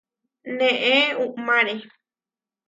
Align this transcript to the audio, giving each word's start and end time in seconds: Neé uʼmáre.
Neé 0.57 0.97
uʼmáre. 1.23 1.75